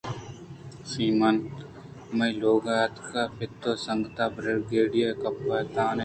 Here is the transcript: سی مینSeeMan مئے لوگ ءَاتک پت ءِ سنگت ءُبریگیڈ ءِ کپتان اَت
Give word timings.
سی 0.89 1.05
مینSeeMan 1.19 1.35
مئے 2.17 2.29
لوگ 2.41 2.65
ءَاتک 2.75 3.09
پت 3.37 3.61
ءِ 3.69 3.81
سنگت 3.85 4.17
ءُبریگیڈ 4.25 4.91
ءِ 5.09 5.19
کپتان 5.21 5.95
اَت 5.97 5.99